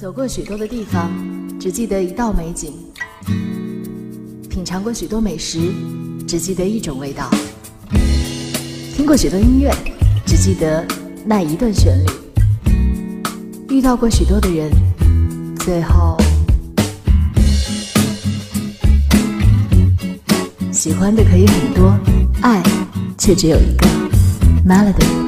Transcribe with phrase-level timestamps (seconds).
[0.00, 1.10] 走过许多的地方，
[1.58, 2.70] 只记得一道美景；
[4.48, 5.58] 品尝过许多美食，
[6.24, 7.28] 只记得一种味道；
[8.94, 9.74] 听过许多音乐，
[10.24, 10.86] 只记得
[11.24, 12.12] 那一段旋律；
[13.70, 14.70] 遇到过许多的人，
[15.56, 16.16] 最后
[20.70, 21.92] 喜欢的可以很多，
[22.42, 22.62] 爱
[23.18, 23.88] 却只有一个
[24.64, 25.27] melody。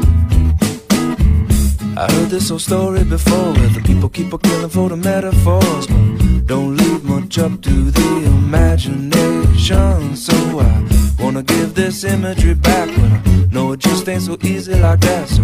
[2.00, 5.86] I heard this old story before where the people keep on killing for the metaphors,
[5.86, 10.16] but don't leave much up to the imagination.
[10.16, 14.76] So I wanna give this imagery back, but I know it just ain't so easy
[14.76, 15.28] like that.
[15.28, 15.42] So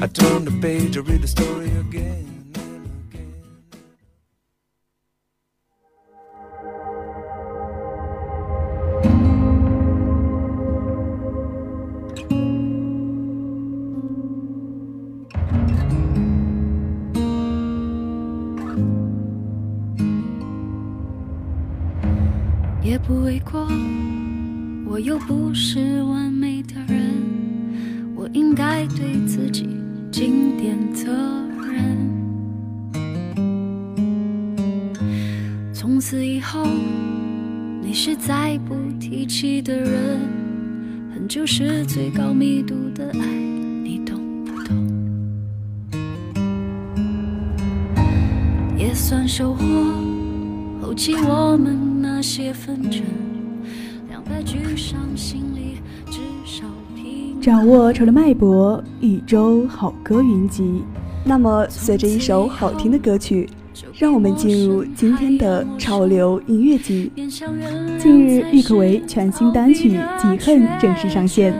[0.00, 2.29] I turn the page to read the story again.
[58.00, 60.82] 除了脉搏，一周好歌云集。
[61.22, 63.46] 那么，随着一首好听的歌曲，
[63.92, 67.12] 让我们进入今天的潮流音乐季。
[67.98, 71.52] 近日，郁可唯全新单曲《极恨》正式上线。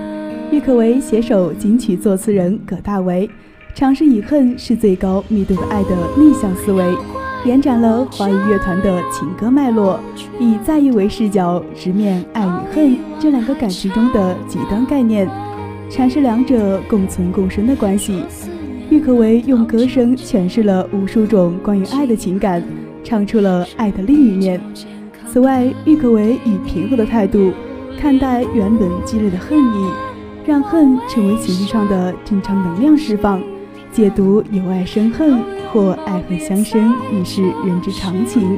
[0.51, 3.29] 郁可唯携手金曲作词人葛大为，
[3.75, 6.97] 尝试以恨是最高密度的爱的逆向思维。
[7.45, 10.01] 延展了华语乐团的情歌脉络，
[10.39, 15.29] 以在意为视角，直面爱与恨这两个感情中的极端概念，
[15.91, 18.23] 阐释两者共存共生的关系。
[18.89, 22.63] 郁可唯用歌声诠释了无数种关于爱的情感，
[23.03, 24.61] 唱出了爱的另一面。
[25.29, 27.53] 此外，郁可唯以平和的态度
[27.99, 29.91] 看待原本激烈的恨意，
[30.47, 33.43] 让恨成为情绪上的正常能量释放。
[33.93, 35.41] 解读由爱生恨，
[35.73, 38.57] 或爱恨相生，已是人之常情。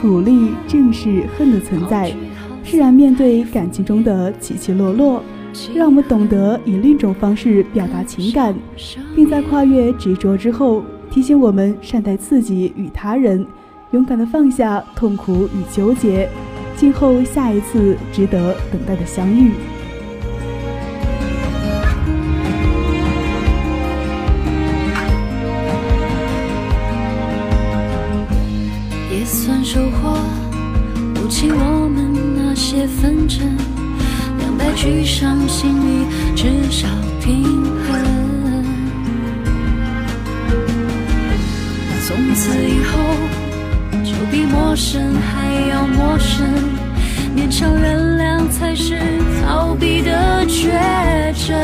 [0.00, 2.12] 鼓励正视恨的存在，
[2.64, 5.22] 释然面对感情中的起起落落，
[5.74, 8.54] 让我们懂得以另一种方式表达情感，
[9.14, 13.46] 并在跨越执着之后，提醒我们善待自己与他人，
[13.92, 16.28] 勇敢地放下痛苦与纠结，
[16.76, 19.52] 静候下一次值得等待的相遇。
[29.10, 30.16] 也算收获，
[31.14, 33.56] 不起我们那些纷争，
[34.62, 36.06] 两败俱伤，心你
[36.36, 36.86] 至少
[37.20, 37.42] 平
[37.84, 38.64] 衡。
[42.06, 42.98] 从此以后，
[44.04, 46.46] 就比陌生还要陌生，
[47.36, 48.98] 勉强原谅才是
[49.44, 50.70] 逃避的绝
[51.46, 51.58] 症。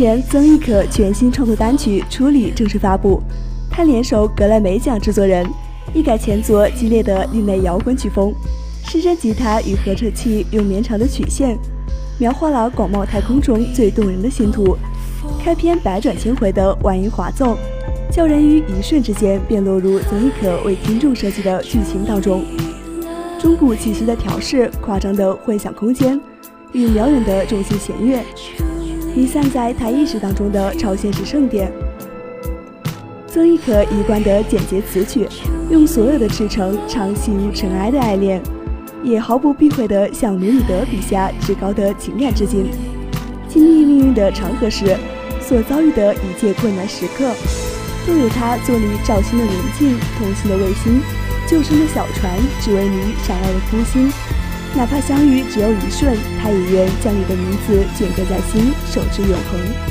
[0.00, 3.22] 前，曾轶可全新创作单曲《处理》正式发布，
[3.70, 5.46] 她联手格莱美奖制作人，
[5.92, 8.32] 一改前作激烈的另类摇滚曲风，
[8.86, 11.54] 失真吉他与合成器用绵长的曲线，
[12.18, 14.74] 描画了广袤太空中最动人的星图。
[15.38, 17.58] 开篇百转千回的婉音滑奏，
[18.10, 22.42] 叫人于一瞬之间便落入曾轶可为听众设计的剧情当中。
[23.38, 26.18] 中古气息的调试，夸张的混响空间，
[26.72, 28.18] 与辽远的重型弦乐，
[29.14, 31.70] 弥散在他意识当中的超现实盛典。
[33.26, 35.28] 曾轶可一贯的简洁词曲，
[35.70, 38.40] 用所有的赤诚唱细如尘埃的爱恋，
[39.02, 42.70] 也毫不避讳地向卢米德笔下至高的情感致敬。
[43.48, 44.96] 经历命运的长河时，
[45.40, 47.32] 所遭遇的一切困难时刻，
[48.06, 51.00] 都有他坐立照心的宁静，同心的卫星。
[51.48, 54.08] 救生的小船，只为你闪耀的孤星。
[54.76, 59.89] 哪怕相遇只有一瞬，他也愿将你的名字镌刻在心，守之永恒。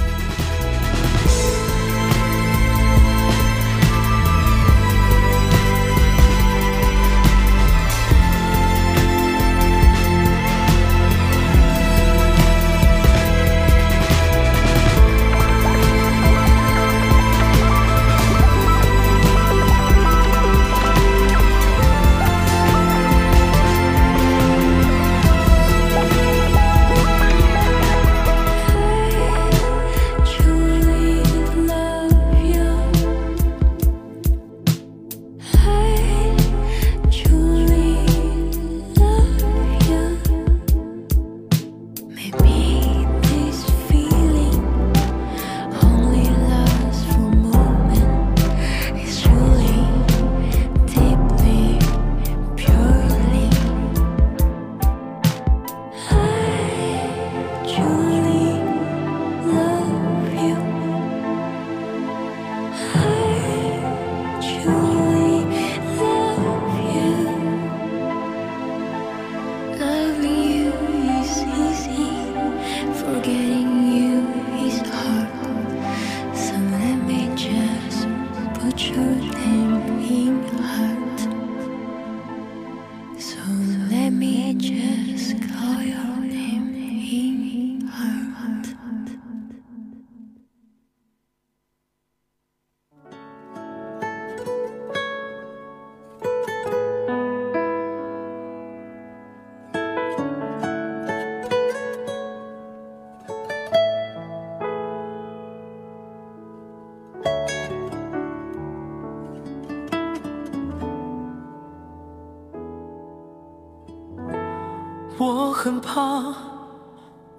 [115.22, 116.34] 我很怕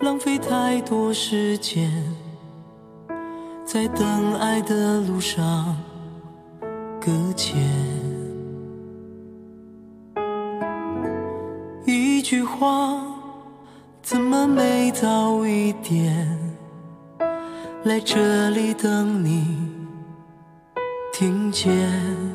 [0.01, 1.91] 浪费太多时间
[3.65, 5.75] 在等爱的路上
[7.01, 7.59] 搁浅，
[11.87, 13.01] 一句话
[14.03, 16.39] 怎么没早一点
[17.85, 19.57] 来这里等你
[21.15, 22.30] 听见？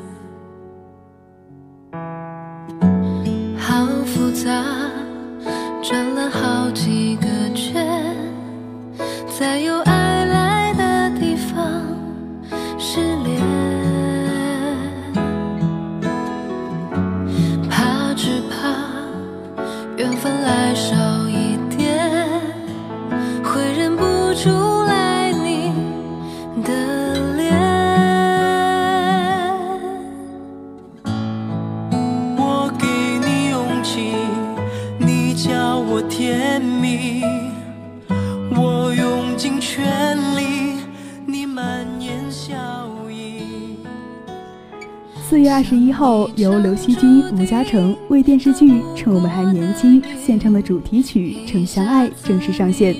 [45.96, 52.94] 后，由刘惜君、吴嘉诚为电视剧《趁我们还年轻》献唱的主题曲《陈相爱》正式上线。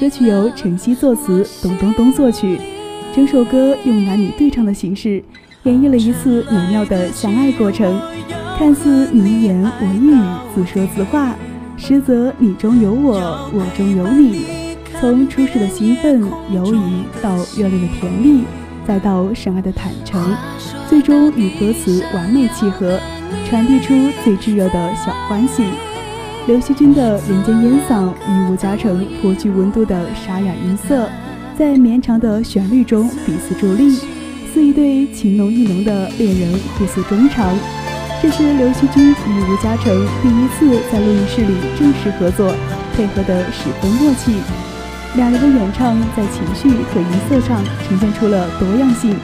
[0.00, 2.58] 歌曲由陈曦作词，董冬冬作曲。
[3.14, 5.22] 整首歌用男女对唱的形式，
[5.62, 8.00] 演绎了一次美妙的相爱过程，
[8.58, 10.20] 看似你一言我一语，
[10.56, 11.36] 自说自话。
[11.76, 13.14] 实则你中有我，
[13.52, 14.42] 我中有你。
[15.00, 16.20] 从初始的兴奋、
[16.52, 18.42] 犹疑，到热烈的甜蜜，
[18.86, 20.36] 再到深爱的坦诚，
[20.88, 23.00] 最终与歌词完美契合，
[23.48, 25.64] 传递出最炙热的小欢喜。
[26.46, 31.08] 刘惜君的人间烟嗓与吴嘉诚颇具温度的沙哑音色，
[31.56, 33.96] 在绵长的旋律中彼此助力，
[34.52, 37.56] 似一对情浓意浓的恋人互诉衷肠。
[38.20, 42.54] 这是刘惜君与吴嘉诚第一次在录音室里正式合作，
[42.94, 44.34] 配合得十分默契。
[45.16, 49.16] 两人的演唱在情绪和音色上呈现出了多样性。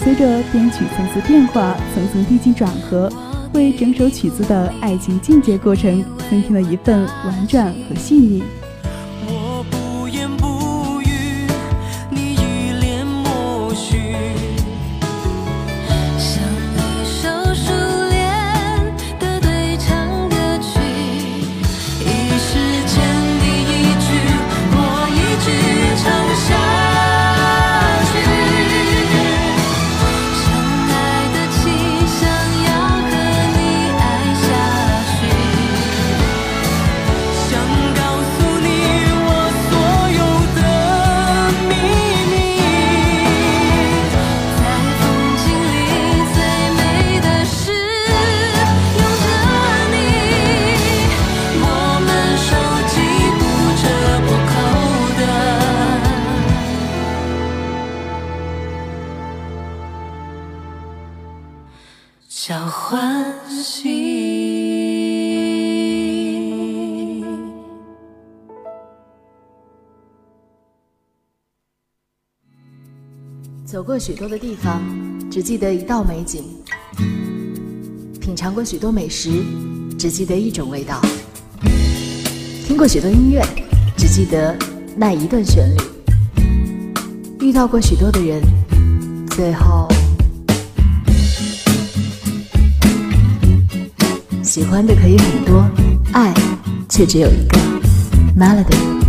[0.00, 3.10] 随着编曲层次变化、层层递进转合，
[3.52, 8.42] 为整首曲子的爱情进阶过程增添了一份婉转和细腻。
[73.70, 74.80] 走过许多的地方，
[75.30, 76.40] 只记得一道美景；
[78.18, 79.28] 品尝过许多美食，
[79.98, 80.96] 只记得一种味道；
[82.66, 83.44] 听过许多音乐，
[83.94, 84.56] 只记得
[84.96, 85.82] 那一段旋律；
[87.40, 88.40] 遇到过许多的人，
[89.36, 89.86] 最后
[94.42, 95.62] 喜欢的可以很多，
[96.14, 96.32] 爱
[96.88, 97.58] 却只有一个
[98.34, 99.07] melody。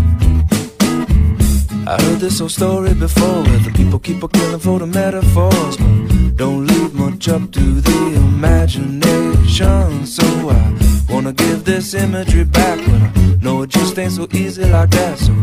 [1.89, 5.75] I heard this old story before where the people keep on killing for the metaphors,
[5.75, 10.05] but don't leave much up to the imagination.
[10.05, 10.77] So I
[11.09, 15.17] wanna give this imagery back, but I know it just ain't so easy like that.
[15.17, 15.33] So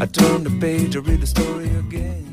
[0.00, 2.27] I turn the page, I read the story again.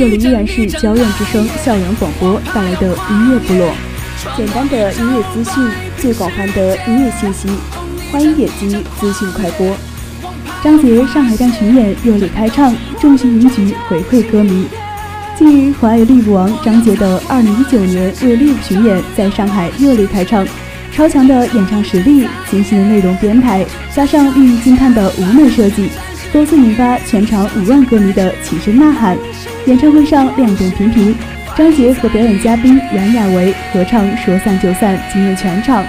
[0.00, 3.70] 这里依然是交院之声校园广播带来的音乐部落，
[4.34, 5.62] 简单的音乐资讯，
[5.98, 7.50] 最广泛的音乐信息，
[8.10, 9.76] 欢迎点击资讯快播。
[10.64, 14.66] 张杰上海站巡演热烈开唱，众星云集回馈歌迷。
[15.36, 20.48] 近日，华语力舞王张杰的2019年为力巡演在上海热烈开唱，
[20.90, 25.90] 超强的演唱实力，精心的内容编排，加上令人惊叹的舞美设计。
[26.32, 29.18] 多次引发全场五万歌迷的齐声呐喊，
[29.66, 31.14] 演唱会上亮点频频。
[31.56, 35.84] 张杰和表演嘉宾杨亚维合唱《说散就散》，惊艳全场。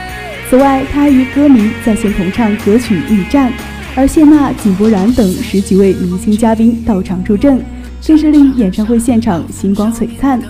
[0.50, 3.50] 此外，他与歌迷在线同唱歌曲《逆战》，
[3.96, 7.64] 而谢娜、井柏然等十几位明星嘉宾到场助阵，
[8.06, 10.42] 更是令演唱会现场星光璀璨。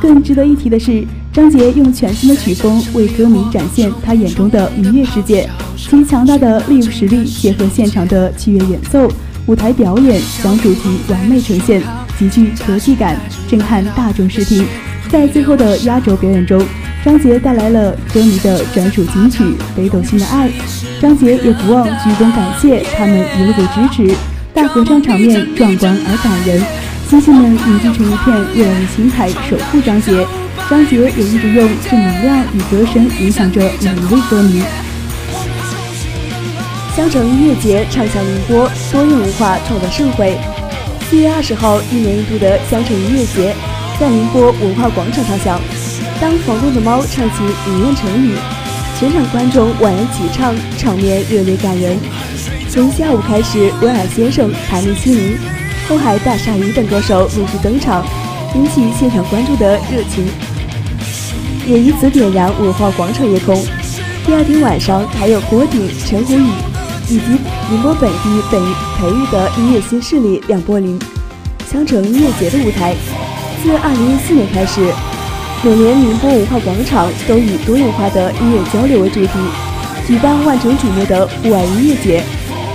[0.00, 9.10] 更值得一提的是，张杰用全新的曲风为歌迷展现他眼中的音乐世界，其强大的 live 实力结合现场的器乐演奏。
[9.46, 11.82] 舞台表演将主题完美呈现，
[12.22, 13.16] 极具科技感，
[13.48, 14.64] 震撼大众视听。
[15.10, 16.64] 在最后的压轴表演中，
[17.04, 19.44] 张杰带来了歌迷的专属金曲
[19.76, 20.48] 《北斗星的爱》。
[21.00, 24.14] 张杰也不忘鞠躬感谢他们一路的支持。
[24.54, 26.62] 大合唱场面壮观而感人，
[27.08, 30.26] 星星们凝聚成一片热烈心态，守护张杰。
[30.70, 34.62] 张杰也一直用正能量与歌声影响着每一位歌迷。
[36.94, 40.38] 香城音乐节唱响宁波，多元文化创造盛会。
[41.12, 43.54] 四月二十号，一年一度的香城音乐节
[44.00, 45.60] 在宁波文化广场唱响。
[46.18, 48.34] 当房东的猫唱起《影院成语》，
[48.98, 51.98] 全场观众婉然齐唱，场面热烈感人。
[52.70, 55.36] 从下午开始，威尔先生、谭力心灵、
[55.86, 58.02] 后海大鲨鱼等歌手陆续登场，
[58.54, 60.26] 引起现场观众的热情，
[61.66, 63.54] 也以此点燃文化广场夜空。
[64.24, 66.71] 第二天晚上，还有郭顶、陈鸿宇。
[67.12, 67.24] 以及
[67.70, 68.58] 宁波本地本
[68.96, 70.98] 培育的音乐新势力两柏林，
[71.70, 72.94] 香城音乐节的舞台，
[73.62, 74.80] 自2014年开始，
[75.62, 79.28] 每年宁波文化广场都以多元化的音乐交流为主题，
[80.06, 82.24] 举办万众瞩目的户外音乐节，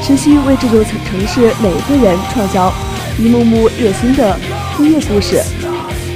[0.03, 2.71] 持续为这座城市每一个人创造
[3.17, 4.37] 一幕幕热心的
[4.77, 5.41] 音乐故事。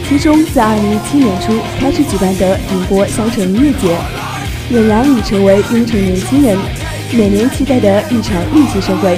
[0.08, 3.98] 其中，自2017年初开始举办的宁波香城音乐节，
[4.72, 6.56] 俨然已成为雍城年轻人
[7.14, 9.18] 每年期待的一场艺术盛会。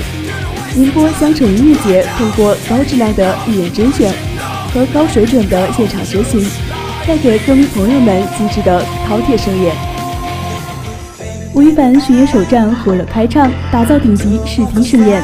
[0.76, 4.12] 宁波香城音乐节通过高质量的艺人甄选
[4.74, 6.44] 和高水准的现场执行，
[7.08, 9.76] 带给歌迷朋友们精致的饕餮盛宴。
[11.54, 15.22] 吴亦凡巡演首站火热开唱，打造顶级视听盛宴。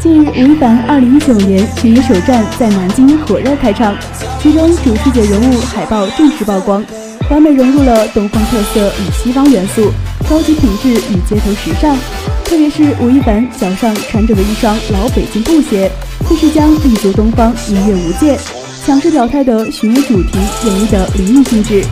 [0.00, 3.96] 近日，吴亦凡2019年巡演首站在南京火热开唱，
[4.42, 6.84] 其中主视觉人物海报正式曝光，
[7.30, 9.92] 完美融入了东方特色与西方元素，
[10.28, 11.96] 高级品质与街头时尚。
[12.44, 15.90] 特别是吴亦凡脚上穿着的一双老北京布鞋，
[16.28, 18.38] 更是将立足东方，音乐无界，
[18.84, 21.84] 强势表态的巡演主题演绎的淋漓尽致。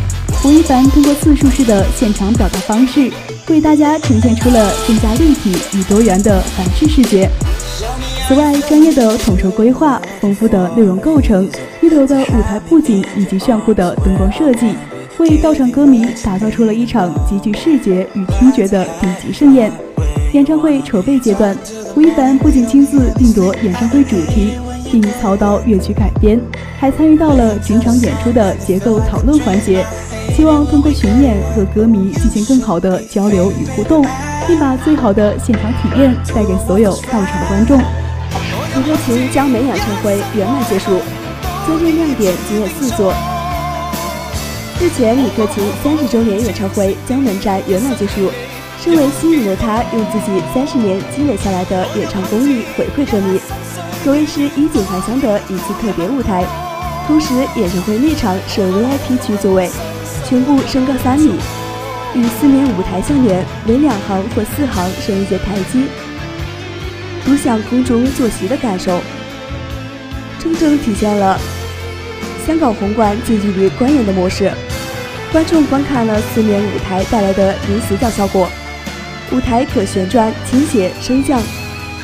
[0.45, 3.11] 吴亦凡通过自述式的现场表达方式。
[3.49, 7.29] 为大家呈现出了更加立体与多元的凡式视觉。
[8.27, 11.47] 此外，专业的统筹规划、丰富的内容构成、
[11.83, 14.75] 一流的舞台布景以及炫酷的灯光设计，
[15.23, 19.71] 为到场歌迷打造出了一场极具视觉与听觉的顶级盛宴。
[20.33, 21.57] 演唱会筹备阶段，
[21.95, 24.55] 吴亦凡不仅亲自定夺演唱会主题，
[24.91, 26.41] 并操刀乐曲改编，
[26.77, 29.85] 还参与到了整场演出的结构讨论环节。
[30.35, 34.05] 希望通过巡演和歌迷进行更好的交流与互动，
[34.49, 37.79] 并把最好的现场体验带给所有到场观众。
[37.79, 40.99] 李克勤江门演唱会圆满结束，
[41.65, 43.15] 今日亮点仅有四座。
[44.83, 48.33] 日前，李克勤三十周年演唱会江门站圆满结束，
[48.83, 53.39] 身为新人的他，用自己三十年积累下来的演唱功力回馈歌迷，
[54.03, 56.45] 可谓是衣锦还乡的一次特别舞台。
[57.07, 59.71] 同时，演唱会内场设 VIP 区座位。
[60.25, 61.35] 全部升高三米，
[62.15, 65.87] 与四面舞台相连，每两行或四行设一节台阶，
[67.25, 69.01] 独享空中坐席的感受，
[70.41, 71.39] 真正体现了
[72.45, 74.51] 香港红馆近距离观演的模式。
[75.33, 78.47] 观众观看了四面舞台带来的零死角效果，
[79.33, 81.41] 舞台可旋转、倾斜、升降，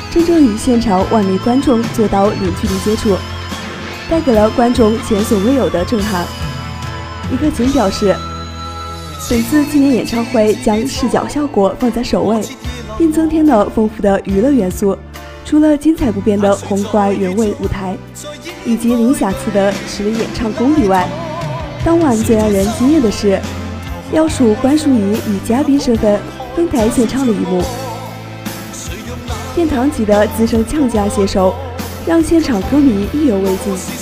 [0.09, 3.15] 真正与现场万名观众做到零距离接触，
[4.09, 6.25] 带给了观众前所未有的震撼。
[7.29, 8.15] 李克勤表示，
[9.29, 12.41] 本次纪念演唱会将视角效果放在首位，
[12.97, 14.97] 并增添了丰富的娱乐元素。
[15.45, 17.95] 除了精彩不变的红馆原味舞台
[18.65, 21.07] 以及零瑕疵的实力演唱功底外，
[21.83, 23.39] 当晚最让人惊艳的是，
[24.11, 26.19] 要数关淑怡以嘉宾身份
[26.55, 27.63] 登台献唱的一幕。
[29.55, 31.55] 殿堂级的资深唱家携手，
[32.05, 33.98] 让现场歌迷意犹未尽。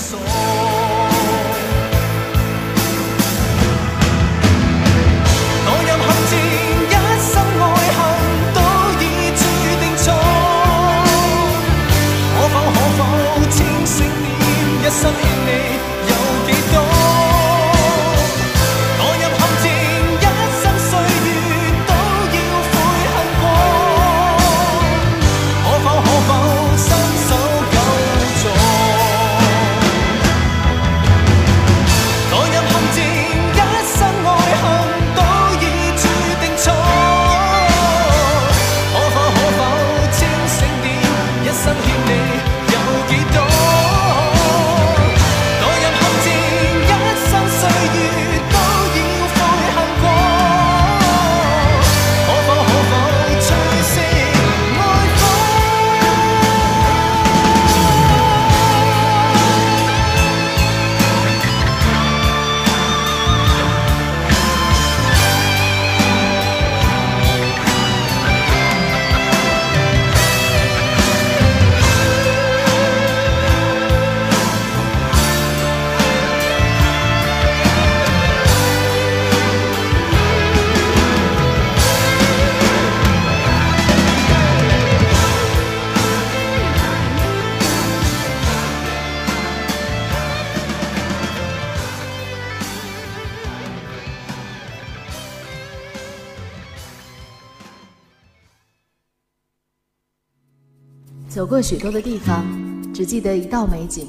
[101.57, 102.45] 过许多的地方，
[102.93, 104.05] 只记得一道美景；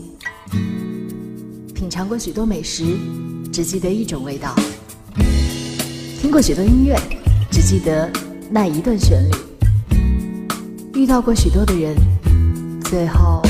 [1.74, 2.84] 品尝过许多美食，
[3.50, 4.50] 只记得一种味道；
[6.20, 6.94] 听过许多音乐，
[7.50, 8.12] 只记得
[8.50, 9.34] 那一段旋律；
[10.92, 11.96] 遇到过许多的人，
[12.84, 13.40] 最后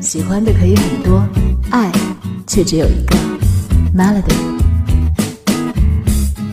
[0.00, 1.22] 喜欢的可以很多，
[1.70, 1.92] 爱
[2.46, 3.14] 却只有一个
[3.94, 4.51] melody。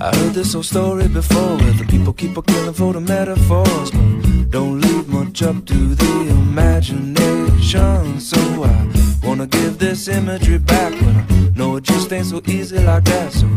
[0.02, 3.92] I heard this whole story before where the people keep on killing for the metaphors,
[3.92, 8.20] but don't leave much up to the imagination.
[8.22, 8.88] So I
[9.22, 13.34] wanna give this imagery back, but I know it just ain't so easy like that.
[13.34, 13.48] So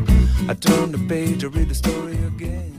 [0.49, 2.72] I turn the page, I read the story again.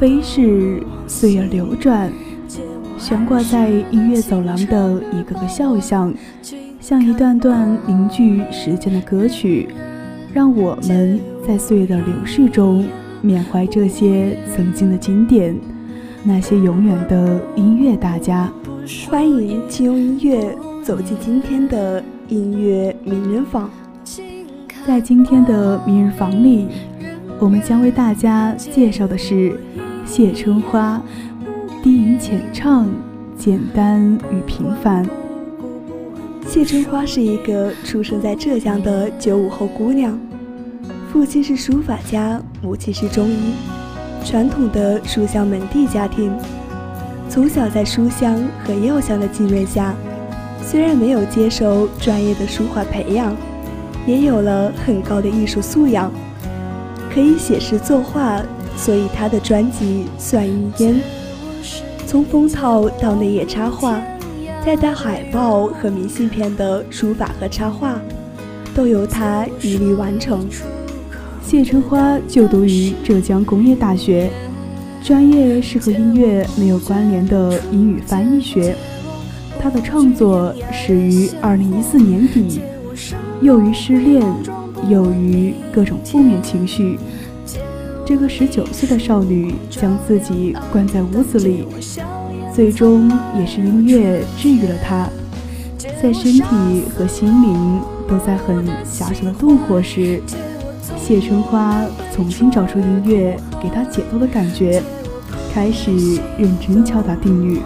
[0.00, 2.10] 飞逝，岁月流转，
[2.96, 6.14] 悬挂在音乐走廊的一个个肖像，
[6.80, 9.68] 像一段段凝聚时间的歌曲，
[10.32, 12.82] 让我们在岁月的流逝中
[13.20, 15.54] 缅怀这些曾经的经典，
[16.24, 18.50] 那些永远的音乐大家。
[19.06, 23.68] 欢迎轻用音乐走进今天的音乐名人坊。
[24.86, 26.68] 在今天的名人坊里，
[27.38, 29.60] 我们将为大家介绍的是
[30.12, 31.00] 谢春花，
[31.84, 32.88] 低吟浅唱，
[33.38, 35.08] 简单与平凡。
[36.48, 40.18] 谢春花是一个出生在浙江的九五后姑娘，
[41.12, 43.52] 父亲是书法家，母亲是中医，
[44.24, 46.36] 传统的书香门第家庭。
[47.28, 49.94] 从小在书香和药香的浸润下，
[50.60, 53.32] 虽然没有接受专业的书画培养，
[54.08, 56.10] 也有了很高的艺术素养，
[57.14, 58.42] 可以写诗作画，
[58.76, 60.94] 所以她的专辑《算一烟》，
[62.06, 64.00] 从封套到内页插画，
[64.64, 68.00] 再到海报和明信片的书法和插画，
[68.74, 70.46] 都由她一力完成。
[71.42, 74.30] 谢春花就读于浙江工业大学，
[75.02, 78.74] 专业是和音乐没有关联的英语翻译学。
[79.60, 82.60] 她的创作始于2014年底，
[83.42, 84.22] 又于失恋，
[84.88, 86.98] 又于各种负面情绪。
[88.06, 91.64] 这个19岁的少女将自己关在屋子里，
[92.52, 95.08] 最终也是音乐治愈了她。
[96.02, 100.20] 在身体和心灵都在很狭小的洞火时，
[100.98, 104.82] 谢春花重新找出音乐给她解脱的感觉，
[105.52, 105.92] 开始
[106.36, 107.60] 认真敲打定律。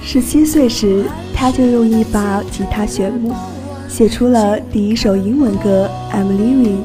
[0.00, 3.34] 十七岁时，她就用一把吉他旋木，
[3.88, 6.76] 写出了第一首英文歌《I'm Living》。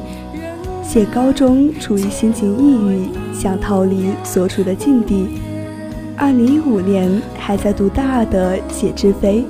[0.88, 5.28] 写高中处于心情抑郁，想逃离所处的境地。
[6.16, 9.44] 二零一五年还在读大二的谢志飞，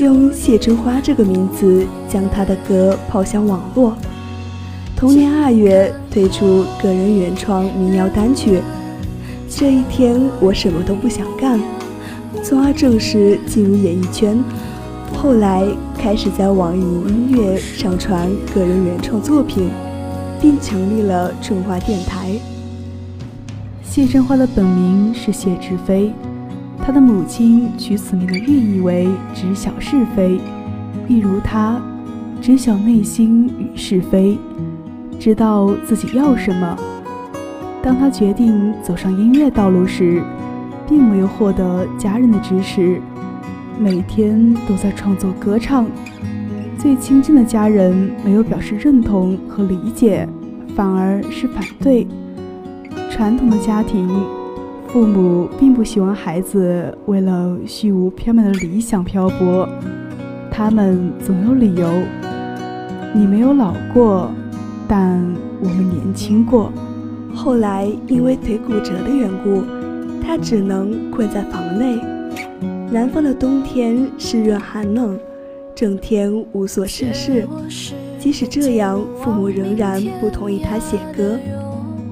[0.00, 3.96] 用谢春花这个名字将她的歌抛向网络。
[4.96, 8.56] 同年二月推出个人原创民谣单曲
[9.48, 11.60] 《这一天我什么都不想干》，
[12.42, 14.36] 从而正式进入演艺圈。
[15.14, 15.64] 后来
[15.96, 19.70] 开始在网易云音乐上传个人原创作品，
[20.40, 22.30] 并成立了春花电台。
[23.82, 26.12] 谢春花的本名是谢志飞，
[26.84, 30.40] 她的母亲取此名的寓意为知晓是非，
[31.08, 31.80] 一如她
[32.40, 34.38] 知晓内心与是非，
[35.18, 36.76] 知道自己要什么。
[37.82, 40.22] 当她决定走上音乐道路时，
[40.86, 43.00] 并没有获得家人的支持，
[43.78, 45.86] 每天都在创作歌唱。
[46.86, 50.24] 最亲近的家人没有表示认同和理解，
[50.76, 52.06] 反而是反对。
[53.10, 54.08] 传统的家庭，
[54.86, 59.68] 父母并不希望孩子为了虚无缥缈的理想漂泊，
[60.48, 61.88] 他们总有理由。
[63.12, 64.30] 你没有老过，
[64.86, 65.20] 但
[65.60, 66.70] 我们年轻过。
[67.34, 69.64] 后来因为腿骨折的缘故，
[70.24, 71.98] 他只能困在房内。
[72.92, 75.18] 南方的冬天湿润寒冷，
[75.76, 77.46] 整天无所事事。
[78.18, 81.38] 即使这样，父母仍然不同意他写歌。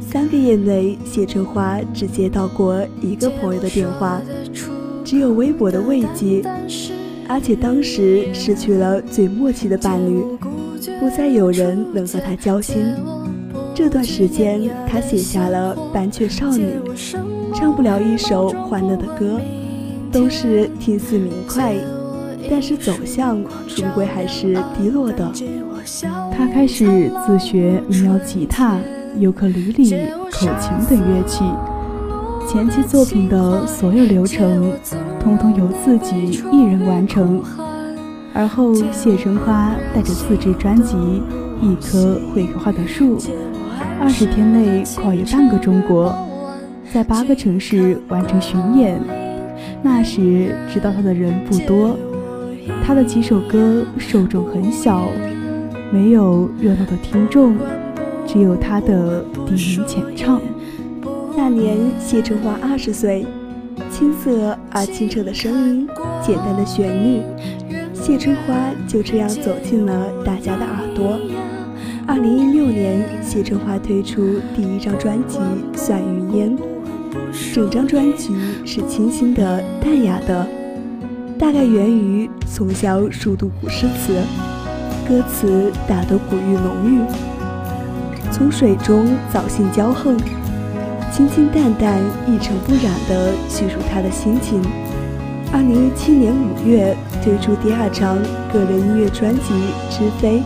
[0.01, 4.21] 三个月内，谢春花只接到过一个朋友的电话，
[5.03, 6.45] 只有微薄的慰藉。
[7.27, 10.23] 而且当时失去了最默契的伴侣，
[11.01, 12.85] 不再有人能和他交心。
[13.75, 16.67] 这段时间，他写下了《半雀少女》，
[17.55, 19.41] 唱不了一首欢乐的歌，
[20.13, 21.75] 都是听似明快，
[22.51, 25.31] 但是走向终归还是低落的。
[26.37, 28.79] 他开始自学民谣吉他、
[29.19, 29.95] 尤克里里、
[30.31, 31.45] 口琴等乐器。
[32.47, 34.73] 前期作品的所有流程，
[35.19, 37.43] 通通由自己一人完成。
[38.35, 40.97] 而后，谢春花带着自制专辑
[41.63, 43.19] 《一棵会开花的树》。
[44.01, 46.15] 二十天内跨越半个中国，
[46.93, 49.01] 在八个城市完成巡演。
[49.83, 51.97] 那时知道他的人不多，
[52.85, 55.09] 他的几首歌受众很小，
[55.93, 57.57] 没有热闹的听众，
[58.27, 60.41] 只有他的低吟浅唱。
[61.37, 63.27] 那年谢春花二十岁，
[63.91, 65.89] 青涩而清澈的声音，
[66.23, 67.23] 简单的旋律，
[67.93, 68.55] 谢春花
[68.87, 71.19] 就这样走进了大家的耳朵。
[72.07, 75.39] 二零一六年，谢春花推出第一张专辑
[75.77, 76.59] 《算云烟》，
[77.55, 80.47] 整张专辑是清新的、淡雅的，
[81.39, 84.15] 大概源于从小熟读古诗词，
[85.09, 87.01] 歌词打得古韵浓郁。
[88.31, 90.17] 从水中藻荇交横，
[91.13, 94.63] 清清淡淡、一尘不染地叙述他的心情。
[95.53, 98.17] 二零一七年五月，推出第二张
[98.53, 99.41] 个人音乐专辑
[99.91, 100.39] 《知飞》。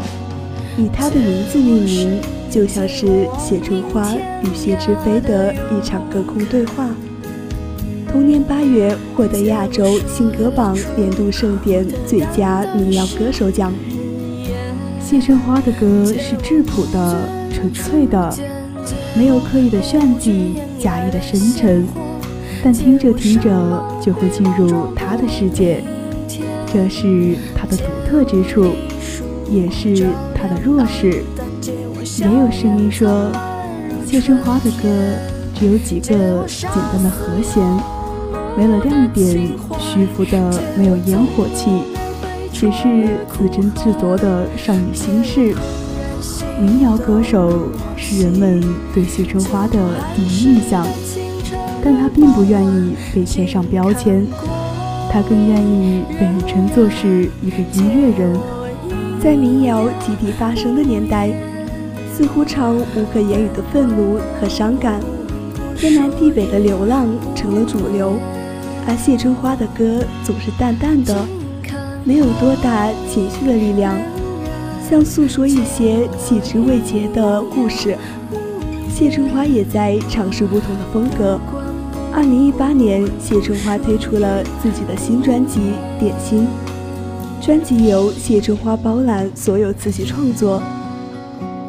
[0.77, 2.21] 以他的名字命名，
[2.51, 6.89] 就像是谢春花与谢之飞的一场隔空对话。
[8.11, 13.73] 同年八月，获得亚洲新歌榜年度盛典最佳民谣歌手奖。
[15.01, 17.19] 谢春花的歌是质朴的、
[17.53, 18.35] 纯粹的，
[19.15, 21.87] 没有刻意的炫技、假意的深沉，
[22.65, 23.51] 但听着听着
[24.03, 25.83] 就会进入她的世界，
[26.73, 28.73] 这是她的独特之处。
[29.51, 31.23] 也是她的弱势。
[32.19, 33.31] 也有声音说，
[34.07, 34.89] 谢春花的歌
[35.55, 37.65] 只有几个简单的和弦，
[38.59, 41.71] 没了亮点，虚浮的没有烟火气，
[42.53, 45.55] 只是自斟自酌的少女心事。
[46.61, 48.61] 民谣歌手是人们
[48.93, 49.79] 对谢春花的
[50.17, 50.85] 第一印象，
[51.85, 54.27] 但她并不愿意被贴上标签，
[55.09, 58.37] 她更愿意被称作是一个音乐人。
[59.23, 61.31] 在民谣集体发声的年代，
[62.13, 65.01] 似乎常无可言语的愤怒和伤感，
[65.77, 68.15] 天南地北的流浪成了主流，
[68.89, 71.15] 而谢春花的歌总是淡淡的，
[72.05, 73.95] 没有多大情绪的力量，
[74.89, 77.95] 像诉说一些细枝未节的故事。
[78.89, 81.39] 谢春花也在尝试不同的风格。
[82.15, 85.61] 二零一八年，谢春花推出了自己的新专辑
[86.01, 86.47] 《点心》。
[87.45, 90.63] 专辑由谢春花包揽所有词曲创作。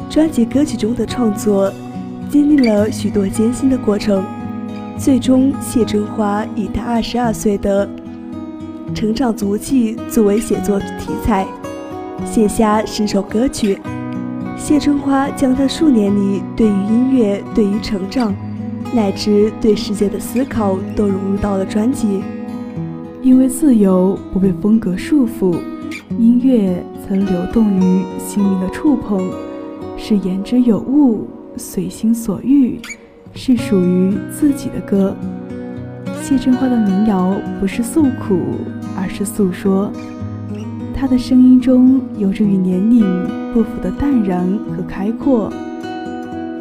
[0.08, 1.70] 专辑歌曲中的创作
[2.30, 4.24] 经历了许多艰辛的过程，
[5.02, 7.88] 最终谢春花以她二十二岁的
[8.94, 11.46] 成长足迹作为写作题材，
[12.26, 13.78] 写下十首歌曲。
[14.58, 18.34] 谢春花将她数年里对于音乐、对于成长，
[18.94, 22.20] 乃至对世界的思考都融入到了专辑。
[23.22, 25.56] 因为自由不被风格束缚，
[26.18, 29.30] 音乐曾流动于心灵的触碰，
[29.96, 32.78] 是言之有物，随心所欲，
[33.34, 35.14] 是属于自己的歌。
[36.22, 38.38] 谢春花的民谣不是诉苦，
[38.96, 39.90] 而是诉说。
[40.94, 43.02] 她的声音中有着与年龄
[43.54, 45.50] 不符的淡然和开阔，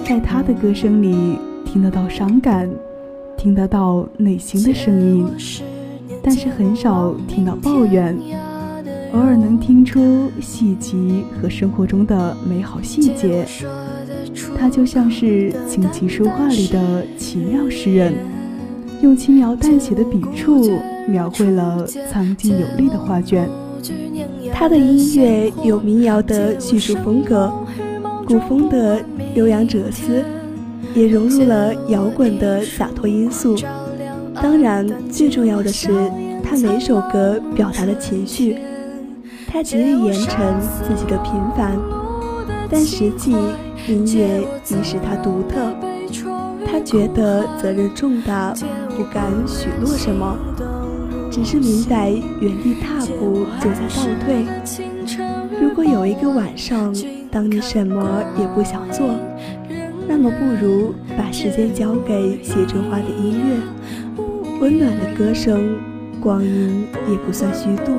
[0.06, 2.70] 在她的歌声里听得到伤感，
[3.38, 5.28] 听得到内心的声音。
[6.24, 8.18] 但是很少听到抱怨，
[9.14, 10.98] 偶尔能听出细节
[11.42, 13.46] 和生活中的美好细节。
[14.58, 18.14] 他就像是琴棋书画里的奇妙诗人，
[19.02, 23.50] 用轻描淡写的笔触描绘了苍劲有力的画卷。
[24.52, 27.50] 他的音乐有民谣的叙述风格，
[28.28, 29.02] 古风的
[29.36, 30.22] 悠扬哲思，
[30.94, 33.56] 也融入了摇滚的洒脱因素。
[34.42, 35.90] 当然，最重要的是，
[36.44, 38.58] 他每首歌表达的情绪。
[39.48, 41.72] 他极力严惩自己的平凡，
[42.70, 43.34] 但实际
[43.90, 45.74] 音乐已使他独特。
[46.66, 48.54] 他觉得责任重大，
[48.96, 50.38] 不敢许诺什么，
[51.32, 54.46] 只是明白原地踏步就在倒退。
[55.60, 56.94] 如果有一个晚上，
[57.32, 59.10] 当你什么也不想做，
[60.08, 64.24] 那么不如把时间交给写春花的音乐。
[64.62, 65.76] 温暖的歌声，
[66.22, 67.94] 光阴也不算虚度。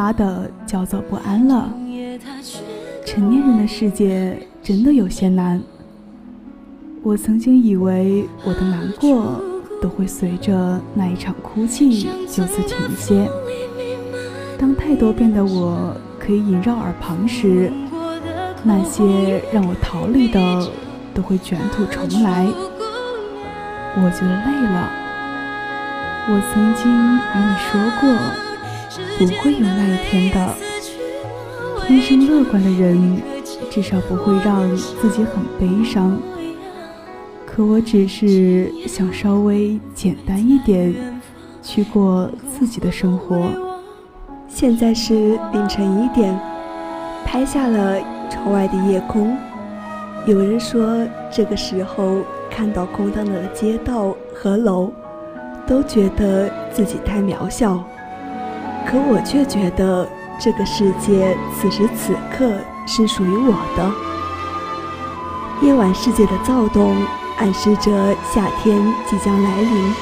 [0.00, 1.70] 发的焦躁不安了。
[3.04, 5.60] 成年人的世界真的有些难。
[7.02, 9.42] 我曾经以为我的难过
[9.82, 13.28] 都会随着那一场哭泣就此停歇。
[14.58, 17.70] 当太多变得我可以萦绕耳旁时，
[18.64, 20.66] 那些让我逃离的
[21.12, 22.46] 都会卷土重来。
[23.96, 24.90] 我觉得累了。
[26.26, 28.49] 我曾经与你说过，
[29.20, 30.54] 不会有那一天的。
[31.86, 33.20] 天生乐观的人，
[33.70, 36.18] 至少不会让自己很悲伤。
[37.44, 40.94] 可我只是想稍微简单一点，
[41.62, 43.50] 去过自己的生活。
[44.48, 46.34] 现在是凌晨一点，
[47.26, 49.36] 拍下了窗外的夜空。
[50.26, 54.90] 有人说，这个时候看到空荡的街道和楼。
[55.66, 57.84] 都觉得自己太渺小，
[58.90, 62.50] 可我却觉得这个世界此时此刻
[62.88, 63.88] 是属于我的。
[65.64, 66.96] 夜晚世界的躁动
[67.36, 67.92] 暗示着
[68.34, 69.94] 夏天即将来临，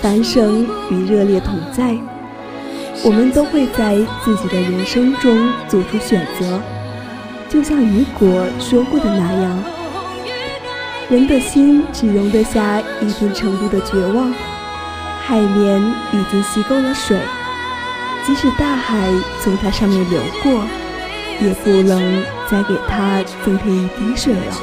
[0.00, 1.98] 繁盛与热烈同在，
[3.02, 6.60] 我们都会在自己的人生中做出选择，
[7.48, 9.64] 就像雨果说过的那样。
[11.08, 14.32] 人的心只容得下一定程度的绝望，
[15.28, 15.78] 海绵
[16.12, 17.20] 已经吸够了水，
[18.24, 18.96] 即使大海
[19.42, 20.64] 从它上面流过，
[21.42, 24.56] 也不能再给它增添一滴水了。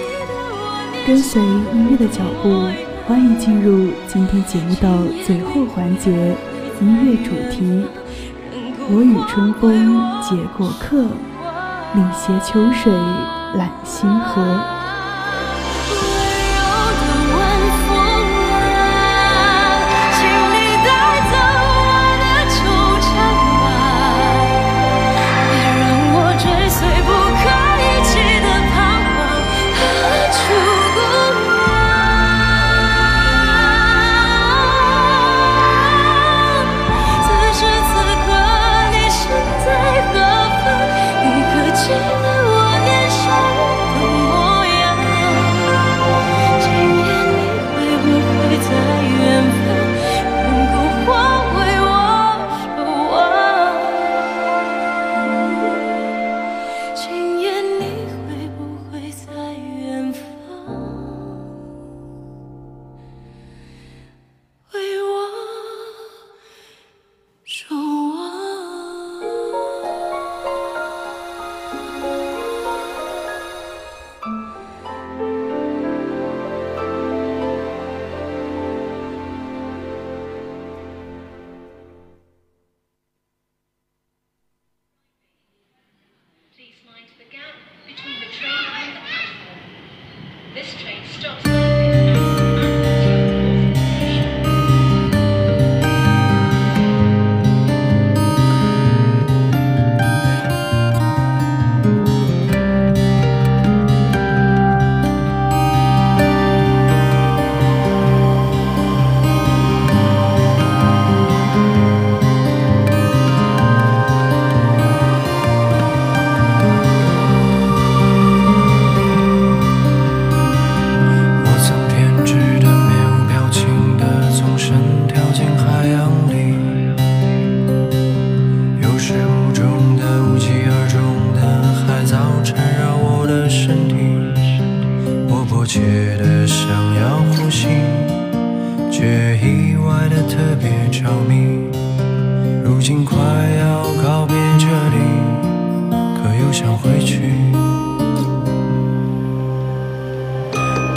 [1.05, 2.67] 跟随音乐的脚步，
[3.07, 6.35] 欢迎进入今天节目的最后环节——
[6.81, 7.85] 音乐主题。
[8.89, 11.05] 我与春风结过客，
[11.93, 12.91] 你携秋水
[13.53, 14.74] 揽星河。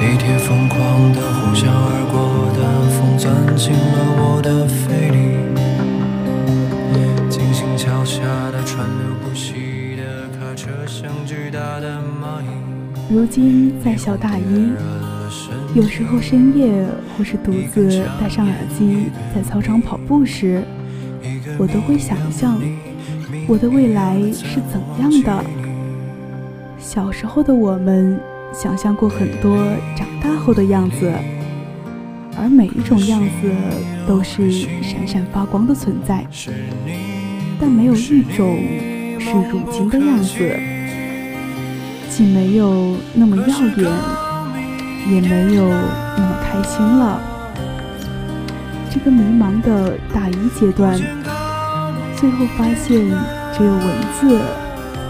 [0.09, 2.16] 地铁疯狂的呼啸而过，
[2.56, 2.64] 的
[2.96, 3.78] 风钻进了
[4.16, 5.36] 我的肺里。
[7.28, 12.46] 金星桥下的川流不息的卡车，像巨大的蚂蚁。
[13.14, 14.72] 如今在校大一，
[15.74, 20.62] 有时候深夜或是独自戴上耳机在操场跑步时，
[21.59, 22.59] 我都会想象
[23.46, 25.44] 我的未来是怎样的。
[26.78, 28.18] 小时候的我们。
[28.61, 29.56] 想象过很多
[29.94, 31.12] 长大后的样子，
[32.36, 33.52] 而每一种样子
[34.04, 34.50] 都是
[34.82, 36.26] 闪闪发光的存在，
[37.61, 38.59] 但没有一种
[39.20, 40.59] 是如今的样子，
[42.11, 43.44] 既没有那么耀
[43.76, 43.88] 眼，
[45.09, 47.20] 也没有那么开心了。
[48.90, 50.98] 这个迷茫的大一阶段，
[52.16, 53.06] 最后发现
[53.56, 53.86] 只有文
[54.18, 54.40] 字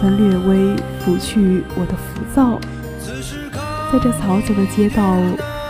[0.03, 2.59] 能略微拂去我的浮躁。
[3.91, 5.15] 在这嘈杂的街道，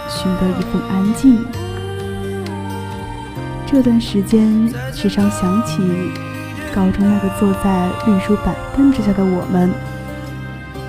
[0.09, 1.39] 寻得一份安静。
[3.65, 5.81] 这段时间，时常想起
[6.75, 9.71] 高中那个坐在绿树板凳之下的我们，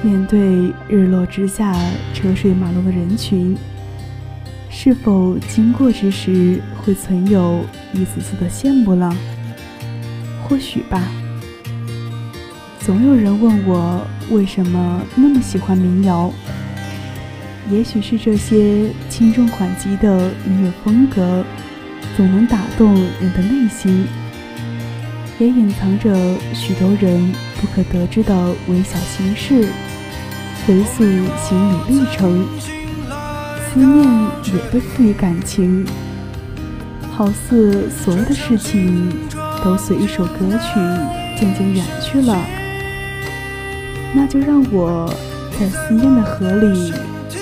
[0.03, 1.73] 面对日落之下
[2.13, 3.57] 车水马龙的人群，
[4.69, 7.61] 是否经过之时会存有
[7.93, 9.17] 一丝丝的羡慕呢？
[10.49, 11.01] 或许吧。
[12.81, 16.33] 总有人问我，为什么那么喜欢民谣？
[17.71, 21.45] 也许是这些轻重缓急的音乐风格，
[22.17, 24.07] 总能打动人的内心，
[25.39, 26.13] 也隐藏着
[26.53, 28.35] 许多人不可得知的
[28.69, 29.69] 微小心事。
[30.67, 32.45] 回溯心理历程，
[33.73, 34.05] 思念
[34.45, 35.87] 也被赋予感情，
[37.13, 39.09] 好似所有的事情
[39.65, 40.81] 都随一首歌曲
[41.39, 42.37] 渐渐远去了。
[44.13, 45.09] 那就让我
[45.59, 46.93] 在思念的河里。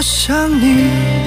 [0.00, 1.19] 我想你。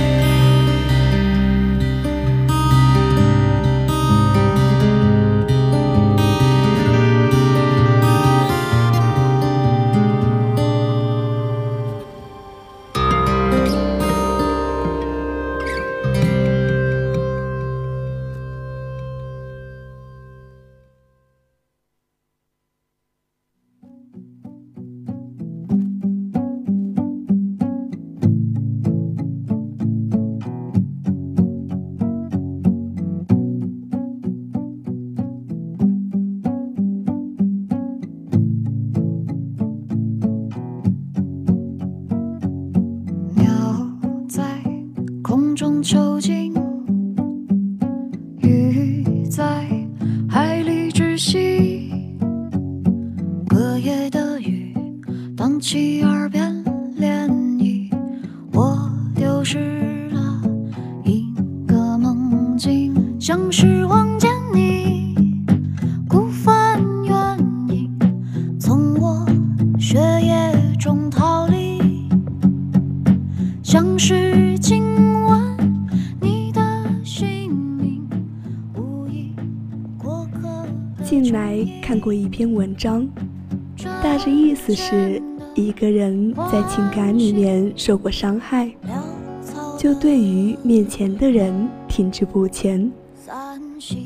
[82.74, 83.08] 文章，
[84.02, 85.22] 大致意思是
[85.54, 88.68] 一个人在情感里面受过伤害，
[89.78, 92.92] 就对于面前的人停滞不前。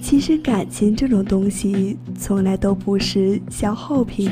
[0.01, 4.29] 其实感情这种东西从来都不是消耗品。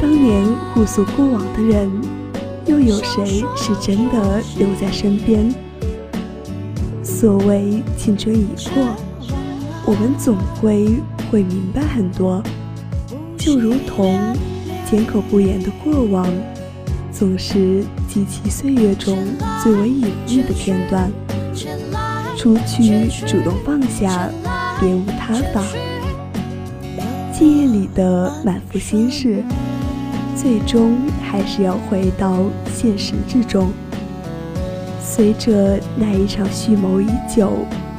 [0.00, 0.42] 当年
[0.72, 1.90] 互诉过往的人，
[2.64, 5.54] 又有谁是真的留在身边？
[7.02, 8.82] 所谓青春已过，
[9.84, 10.94] 我们总归
[11.30, 12.42] 会明白很多，
[13.46, 14.36] 就如同
[14.90, 16.26] 缄口不言的过往，
[17.12, 19.16] 总是记起岁月中
[19.62, 21.08] 最为隐秘的片段。
[22.36, 24.28] 除去主动放下，
[24.80, 25.62] 别无他法。
[27.32, 29.44] 记忆里的满腹心事，
[30.34, 33.68] 最终还是要回到现实之中。
[35.00, 37.52] 随着那一场蓄谋已久，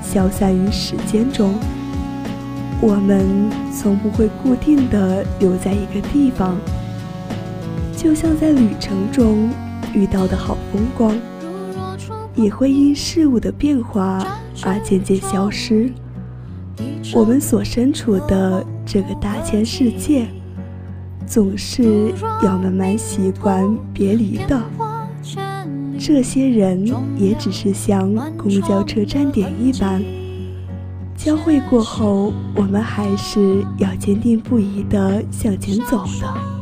[0.04, 1.54] 消散于时间中。
[2.80, 6.56] 我们从不会固定的留在一个地方，
[7.96, 9.50] 就像在旅程中
[9.94, 11.16] 遇到的好风光，
[12.36, 14.24] 也会因事物的变化
[14.64, 15.92] 而渐渐消失。
[17.16, 20.28] 我们所身处的这个大千世界，
[21.26, 22.14] 总是
[22.44, 24.62] 要慢慢习惯别离的。
[25.98, 26.86] 这些人
[27.18, 30.00] 也只是像公交车站点一般。
[31.28, 36.57] 交汇过后，我们还是要坚定不移地向前走的。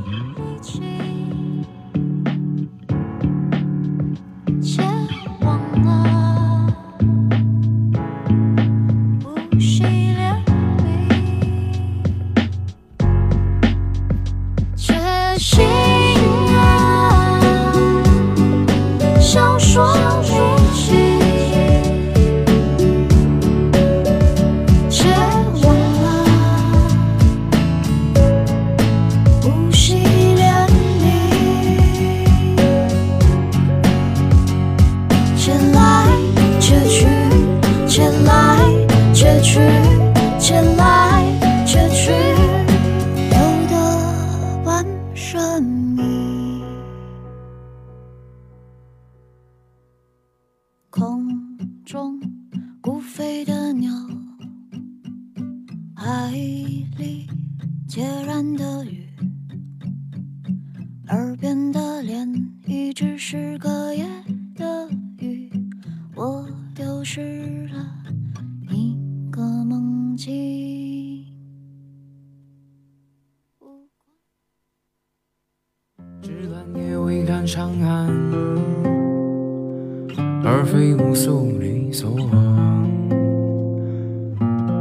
[80.66, 82.90] 而非无所理所往，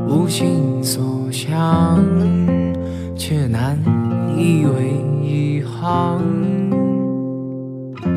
[0.08, 2.02] 无心所向，
[3.14, 3.78] 却难
[4.34, 6.22] 以为一行。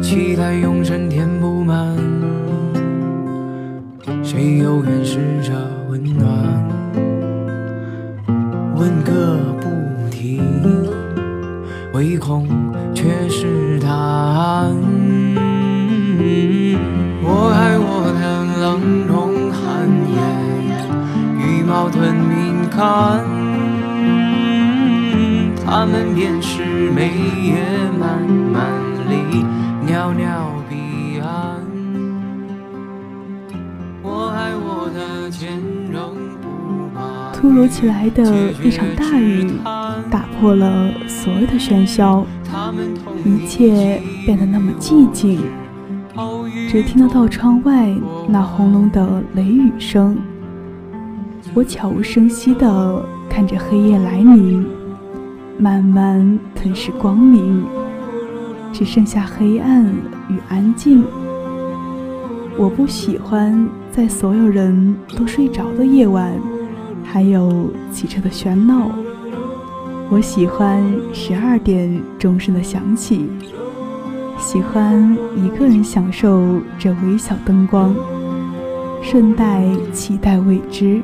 [0.01, 1.97] 期待永生填不满，
[4.24, 5.51] 谁又愿试着
[5.89, 6.26] 温暖？
[8.78, 10.41] 问个不停，
[11.93, 12.47] 唯恐
[12.93, 15.26] 却是答案。
[17.24, 18.22] 我爱我的
[18.61, 20.18] 冷容寒颜，
[21.39, 23.26] 与矛盾敏感，
[25.65, 27.11] 他们便是眉
[27.43, 27.55] 眼
[27.99, 28.72] 漫漫
[29.09, 29.43] 里
[29.86, 31.28] 袅袅彼岸。
[34.03, 35.59] 我爱我的坚
[35.91, 35.99] 韧
[36.41, 37.32] 不拔。
[37.34, 39.51] 突如其来的一场大雨，
[40.09, 42.26] 打破了所有的喧嚣，
[43.26, 45.41] 一切变得那么寂静，
[46.68, 47.95] 只听得到窗外
[48.28, 50.18] 那轰隆的雷雨声。
[51.53, 54.68] 我悄无声息地看着黑夜来临，
[55.57, 57.63] 慢慢吞噬光明，
[58.74, 59.86] 只剩下黑暗
[60.28, 61.05] 与安静。
[62.57, 66.34] 我不喜欢在所有人都睡着的夜晚，
[67.01, 68.91] 还有汽车的喧闹。
[70.09, 73.30] 我喜欢十二点钟声的响起，
[74.39, 77.93] 喜欢一个人享受这微小灯光，
[79.01, 81.01] 顺带期待未知，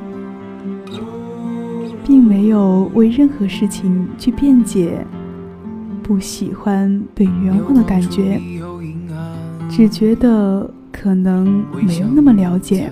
[2.06, 5.06] 并没有为任何事情去辩解。
[6.02, 8.42] 不喜欢被冤枉的感觉，
[9.70, 12.92] 只觉得可能没有那么了解，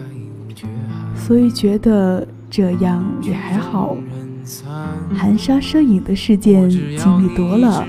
[1.14, 3.98] 所以觉得这样也还好。
[5.14, 7.86] 含沙射影的事件经历多了，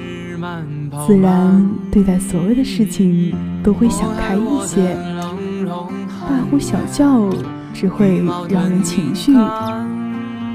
[1.07, 4.97] 自然对待所有的事情都会想开一些。
[6.29, 7.29] 大呼小叫
[7.73, 9.33] 只会扰人情绪。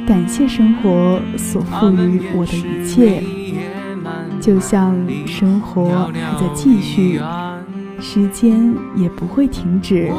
[0.07, 3.21] 感谢生活所赋予我的一切，
[4.39, 7.19] 就像生活还在继续，
[7.99, 10.09] 时间也不会停止。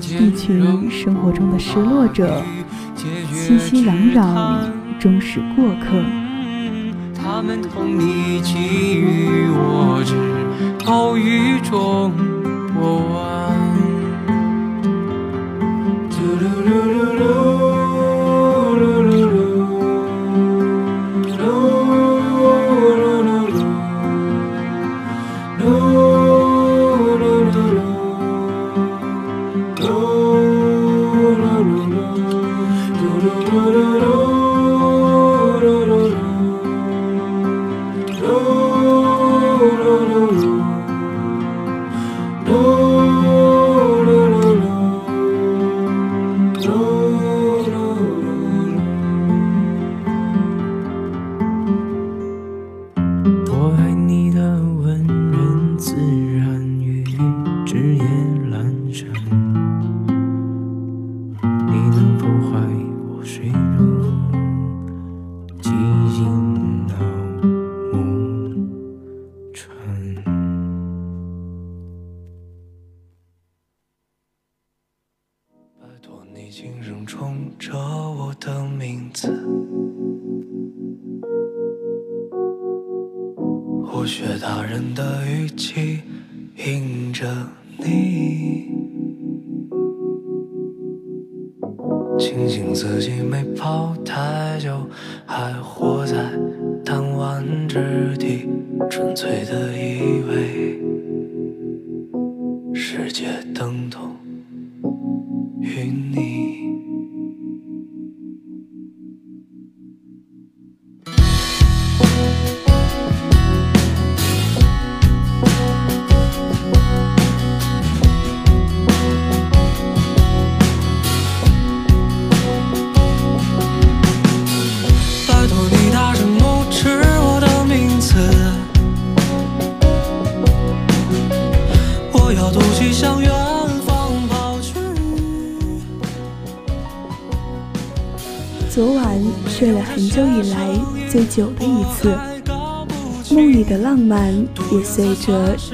[0.00, 2.42] 一群生活中的失落者，
[3.32, 4.58] 熙熙攘攘，
[4.98, 6.23] 终是过客。
[7.24, 12.12] 他们同你给予我只后与众
[12.74, 13.34] 不完。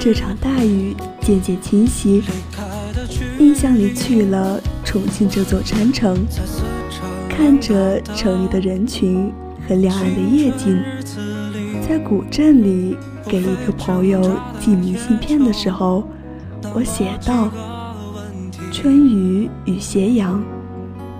[0.01, 2.22] 这场大雨渐渐清晰。
[3.38, 6.16] 印象里去了重庆这座山城，
[7.28, 9.30] 看着城里的人群
[9.68, 10.82] 和两岸的夜景，
[11.86, 12.96] 在古镇里
[13.26, 16.09] 给一个朋友寄明信片的时候，
[16.74, 17.51] 我写道
[18.72, 20.42] ：“春雨与斜阳。”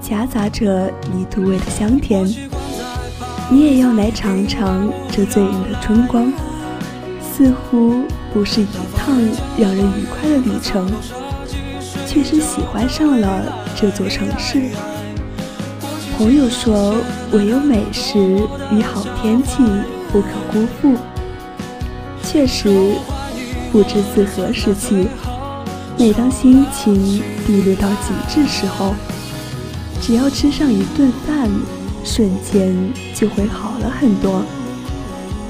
[0.01, 2.27] 夹杂着泥土味的香甜，
[3.51, 6.33] 你也要来尝尝这醉人的春光。
[7.41, 8.03] 似乎
[8.35, 9.17] 不是一趟
[9.57, 10.87] 让人愉快的旅程，
[12.07, 14.69] 却是喜欢上了这座城市。
[16.19, 16.97] 朋友说，
[17.33, 18.19] 唯有美食
[18.71, 19.63] 与好天气
[20.13, 20.95] 不可辜负。
[22.23, 22.93] 确实，
[23.73, 25.09] 不知自何时起，
[25.99, 28.95] 每当心情低落到极致时候，
[29.99, 31.49] 只要吃上一顿饭，
[32.05, 32.77] 瞬间
[33.15, 34.43] 就会好了很多。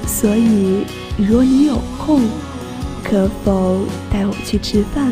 [0.07, 0.85] 所以，
[1.17, 2.21] 若你有空，
[3.03, 3.79] 可否
[4.11, 5.11] 带我去吃饭？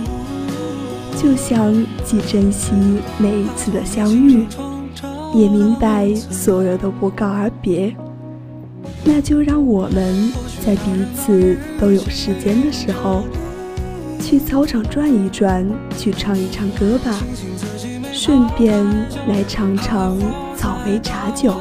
[1.16, 1.74] 就像
[2.06, 2.72] 既珍惜
[3.18, 4.46] 每一次的相遇，
[5.34, 7.94] 也明白所有的不告而别，
[9.04, 10.32] 那就让我们
[10.66, 10.82] 在彼
[11.16, 13.24] 此都有时间的时候，
[14.22, 17.14] 去操场转一转，去唱一唱歌吧。
[18.12, 18.86] 顺便
[19.28, 20.18] 来尝尝
[20.56, 21.54] 草莓茶酒。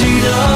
[0.00, 0.49] 记得。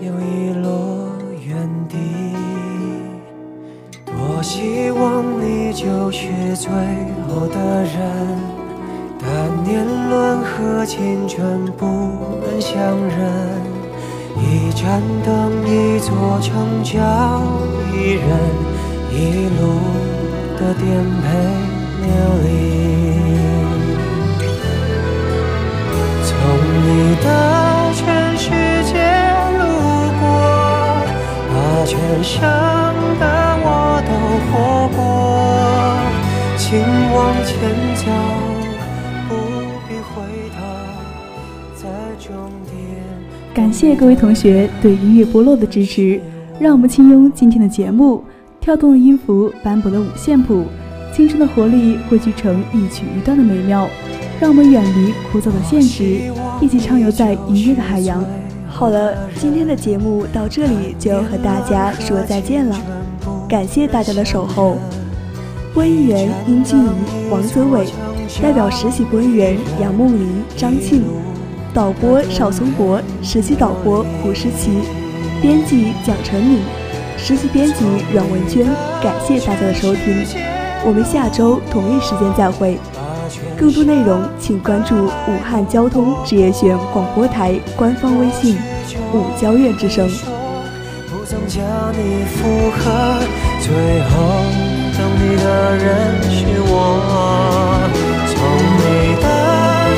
[0.00, 1.08] 又遗落
[1.46, 1.96] 原地。
[4.06, 6.70] 多希望你就是最
[7.28, 8.38] 后的人。
[9.20, 11.84] 但年轮和青春不
[12.40, 12.76] 能相
[13.08, 13.18] 认，
[14.36, 16.94] 一盏灯，一座城，叫
[17.92, 18.28] 一人，
[19.10, 19.60] 一路
[20.56, 20.86] 的颠
[21.20, 21.26] 沛
[22.00, 22.08] 流
[22.44, 22.46] 离。
[26.24, 26.30] 从
[26.84, 26.86] 你
[27.24, 27.28] 的
[32.08, 32.40] 把全盛
[33.20, 33.26] 的
[33.60, 34.10] 我都
[34.48, 34.98] 活过，
[36.56, 36.80] 请
[37.12, 37.52] 往前
[37.96, 38.02] 走，
[39.28, 39.34] 不
[39.86, 40.24] 必回，
[43.52, 46.18] 感谢各位同学对音乐部落的支持，
[46.58, 48.24] 让我们轻拥今天的节目，
[48.58, 50.64] 跳动的音符，斑驳的五线谱，
[51.12, 53.86] 青春的活力汇聚成一曲一段的美妙。
[54.40, 56.20] 让我们远离枯燥的现实，
[56.60, 58.24] 一起畅游在音乐的海洋。
[58.78, 62.76] 好了，今天的节目到这里就要和大家说再见了，
[63.48, 64.76] 感谢大家的守候。
[65.74, 66.88] 播音员殷俊怡、
[67.28, 67.88] 王泽伟，
[68.40, 71.02] 代表实习播音员杨梦玲、张庆，
[71.74, 74.70] 导播邵松博，实习导播胡诗琪，
[75.42, 76.60] 编辑蒋晨敏，
[77.16, 78.64] 实习编辑阮文娟。
[79.02, 80.24] 感谢大家的收听，
[80.86, 82.78] 我们下周同一时间再会。
[83.58, 88.56] 更多内容请关注武汉交通职业学院广播台官方微信
[89.12, 90.08] “武交院之声”。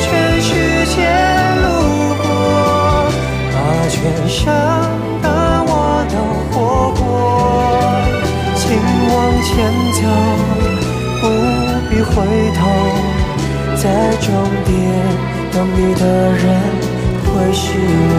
[0.03, 0.49] 全世
[0.87, 0.97] 界
[1.61, 1.65] 路
[2.17, 2.25] 过，
[3.53, 3.57] 把
[3.89, 4.39] 全盛
[5.21, 5.27] 的
[5.67, 5.71] 我
[6.09, 6.15] 都
[6.51, 6.57] 活
[6.97, 6.99] 过。
[8.57, 8.61] 请
[9.13, 9.49] 往前
[9.93, 10.01] 走，
[11.21, 11.23] 不
[11.91, 12.11] 必回
[12.57, 12.59] 头。
[13.83, 13.89] 在
[14.20, 14.28] 终
[14.66, 14.76] 点
[15.51, 16.45] 等你的人
[17.24, 17.72] 会是
[18.12, 18.14] 我。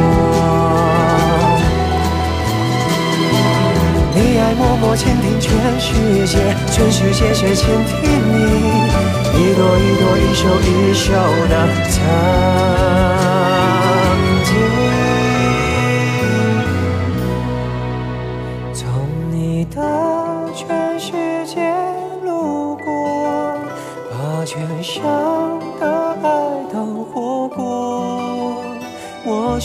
[4.15, 5.93] 你爱默默倾听全世
[6.25, 8.35] 界，全世界却倾听你，
[9.37, 11.13] 一朵一朵，一首一首
[11.47, 11.53] 的
[11.91, 11.95] 曾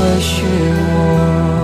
[0.00, 1.59] 或许我。